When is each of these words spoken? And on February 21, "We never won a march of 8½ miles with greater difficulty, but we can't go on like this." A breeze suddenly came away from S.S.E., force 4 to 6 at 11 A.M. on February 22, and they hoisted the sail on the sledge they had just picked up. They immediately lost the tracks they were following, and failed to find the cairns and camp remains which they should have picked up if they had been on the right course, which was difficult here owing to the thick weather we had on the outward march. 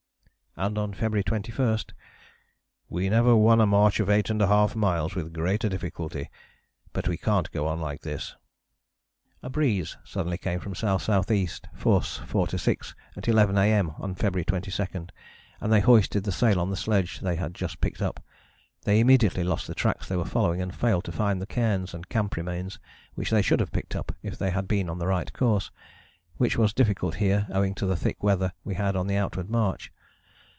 And 0.57 0.77
on 0.77 0.93
February 0.93 1.23
21, 1.23 1.79
"We 2.89 3.07
never 3.07 3.37
won 3.37 3.61
a 3.61 3.65
march 3.65 4.01
of 4.01 4.09
8½ 4.09 4.75
miles 4.75 5.15
with 5.15 5.31
greater 5.31 5.69
difficulty, 5.69 6.29
but 6.91 7.07
we 7.07 7.15
can't 7.15 7.49
go 7.53 7.67
on 7.67 7.79
like 7.79 8.01
this." 8.01 8.35
A 9.41 9.49
breeze 9.49 9.95
suddenly 10.03 10.37
came 10.37 10.55
away 10.59 10.63
from 10.63 10.73
S.S.E., 10.89 11.47
force 11.73 12.17
4 12.17 12.47
to 12.47 12.57
6 12.59 12.93
at 13.15 13.29
11 13.29 13.57
A.M. 13.57 13.91
on 13.97 14.13
February 14.13 14.43
22, 14.43 15.07
and 15.61 15.71
they 15.71 15.79
hoisted 15.79 16.25
the 16.25 16.33
sail 16.33 16.59
on 16.59 16.69
the 16.69 16.75
sledge 16.75 17.21
they 17.21 17.37
had 17.37 17.55
just 17.55 17.79
picked 17.79 18.01
up. 18.01 18.21
They 18.83 18.99
immediately 18.99 19.45
lost 19.45 19.67
the 19.67 19.73
tracks 19.73 20.09
they 20.09 20.17
were 20.17 20.25
following, 20.25 20.61
and 20.61 20.75
failed 20.75 21.05
to 21.05 21.13
find 21.13 21.41
the 21.41 21.47
cairns 21.47 21.93
and 21.93 22.09
camp 22.09 22.35
remains 22.35 22.77
which 23.15 23.29
they 23.31 23.41
should 23.41 23.61
have 23.61 23.71
picked 23.71 23.95
up 23.95 24.13
if 24.21 24.37
they 24.37 24.49
had 24.49 24.67
been 24.67 24.89
on 24.89 24.99
the 24.99 25.07
right 25.07 25.31
course, 25.31 25.71
which 26.35 26.57
was 26.57 26.73
difficult 26.73 27.15
here 27.15 27.47
owing 27.51 27.73
to 27.75 27.85
the 27.85 27.95
thick 27.95 28.21
weather 28.21 28.51
we 28.65 28.75
had 28.75 28.97
on 28.97 29.07
the 29.07 29.15
outward 29.15 29.49
march. 29.49 29.93